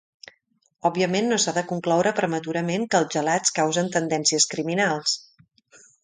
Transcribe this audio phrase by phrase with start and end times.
[0.89, 5.13] Òbviament, no s'ha de concloure prematurament que els gelats causen tendències criminals.